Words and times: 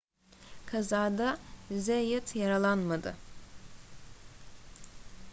kazada 0.65 1.39
zayat 1.73 2.35
yaralanmadı 2.35 3.15